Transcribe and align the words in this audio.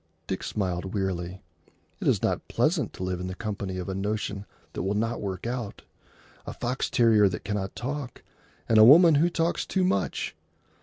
Dick 0.25 0.41
smiled 0.41 0.95
wearily. 0.95 1.43
It 1.99 2.07
is 2.07 2.23
not 2.23 2.47
pleasant 2.47 2.91
to 2.93 3.03
live 3.03 3.19
in 3.19 3.27
the 3.27 3.35
company 3.35 3.77
of 3.77 3.87
a 3.87 3.93
notion 3.93 4.47
that 4.73 4.81
will 4.81 4.95
not 4.95 5.21
work 5.21 5.45
out, 5.45 5.83
a 6.47 6.53
fox 6.53 6.89
terrier 6.89 7.29
that 7.29 7.45
cannot 7.45 7.75
talk, 7.75 8.23
and 8.67 8.79
a 8.79 8.83
woman 8.83 9.13
who 9.21 9.29
talks 9.29 9.63
too 9.63 9.83
much. 9.83 10.35